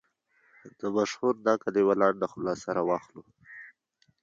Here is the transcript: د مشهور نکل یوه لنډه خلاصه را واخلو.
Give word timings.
د 0.79 0.81
مشهور 0.97 1.33
نکل 1.47 1.73
یوه 1.81 1.95
لنډه 2.01 2.27
خلاصه 2.33 2.69
را 2.77 2.83
واخلو. 2.89 3.23